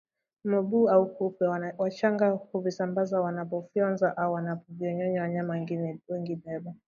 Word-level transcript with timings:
mabuu 0.43 0.89
au 0.89 1.05
kupe 1.15 1.45
wachanga 1.77 2.29
huvisambaza 2.29 3.21
wanapowafyonza 3.21 4.17
au 4.17 4.33
wanapowanyonya 4.33 5.21
wanyama 5.21 5.53
wengine 5.53 5.99
damu 6.45 6.75